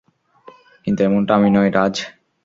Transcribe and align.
কিন্তু 0.85 0.99
এমনটা 1.03 1.31
আমি 1.35 1.49
নই, 1.49 1.67
রাজ। 1.69 1.95